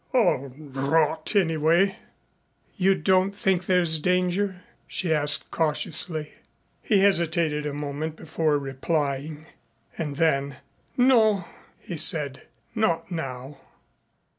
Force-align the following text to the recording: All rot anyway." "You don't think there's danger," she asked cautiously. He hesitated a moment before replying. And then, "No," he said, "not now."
All 0.15 0.47
rot 0.57 1.35
anyway." 1.35 1.95
"You 2.75 2.95
don't 2.95 3.35
think 3.35 3.67
there's 3.67 3.99
danger," 3.99 4.63
she 4.87 5.13
asked 5.13 5.51
cautiously. 5.51 6.33
He 6.81 7.01
hesitated 7.01 7.67
a 7.67 7.73
moment 7.75 8.15
before 8.15 8.57
replying. 8.57 9.45
And 9.99 10.15
then, 10.15 10.55
"No," 10.97 11.45
he 11.79 11.97
said, 11.97 12.47
"not 12.73 13.11
now." 13.11 13.59